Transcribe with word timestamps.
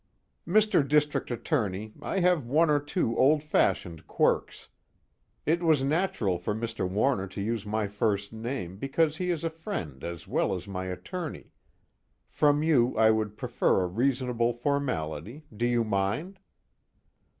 "Mr. 0.47 0.81
District 0.87 1.29
Attorney, 1.29 1.93
I 2.01 2.21
have 2.21 2.47
one 2.47 2.71
or 2.71 2.79
two 2.79 3.15
old 3.17 3.43
fashioned 3.43 4.07
quirks. 4.07 4.69
It 5.45 5.61
was 5.61 5.83
natural 5.83 6.39
for 6.39 6.55
Mr. 6.55 6.89
Warner 6.89 7.27
to 7.27 7.39
use 7.39 7.67
my 7.67 7.85
first 7.87 8.33
name 8.33 8.77
because 8.77 9.17
he 9.17 9.29
is 9.29 9.43
a 9.43 9.49
friend 9.51 10.03
as 10.03 10.27
well 10.27 10.55
as 10.55 10.67
my 10.67 10.85
attorney. 10.85 11.51
From 12.29 12.63
you 12.63 12.97
I 12.97 13.11
would 13.11 13.37
prefer 13.37 13.81
a 13.83 13.87
reasonable 13.87 14.53
formality, 14.53 15.43
do 15.55 15.67
you 15.67 15.83
mind?" 15.83 16.39